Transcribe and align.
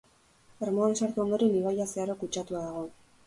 Ermuan 0.67 0.95
sartu 0.99 1.21
ondoren 1.25 1.53
ibaia 1.59 1.87
zeharo 1.91 2.15
kutsatua 2.25 2.65
dago. 2.69 2.85